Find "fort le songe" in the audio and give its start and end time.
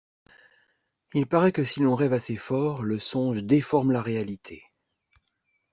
2.35-3.43